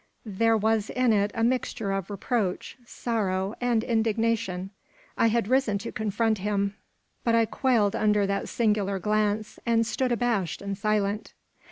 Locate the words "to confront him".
5.77-6.73